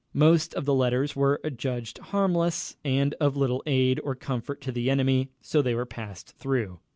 Most 0.15 0.55
of 0.55 0.65
the 0.65 0.73
letters 0.73 1.15
were 1.15 1.39
adjudged 1.43 1.99
harmless, 1.99 2.75
and 2.83 3.13
of 3.21 3.37
little 3.37 3.61
aid 3.67 3.99
or 4.03 4.15
comfort 4.15 4.59
to 4.61 4.71
the 4.71 4.89
enemy, 4.89 5.29
so 5.41 5.61
they 5.61 5.75
were 5.75 5.85
passed 5.85 6.35
through. 6.37 6.79